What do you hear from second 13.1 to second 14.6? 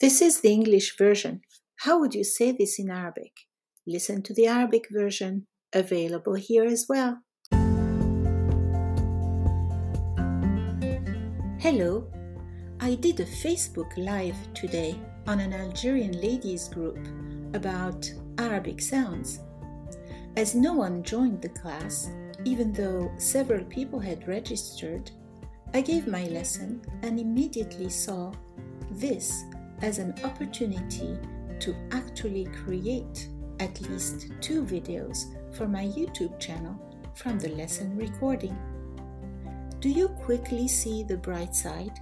a Facebook Live